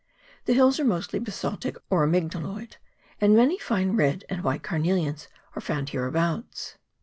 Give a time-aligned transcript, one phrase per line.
[0.45, 2.77] The hills are mostly basaltic or amygdaloid,
[3.21, 6.77] and many fine red and white carnelians are found hereabouts.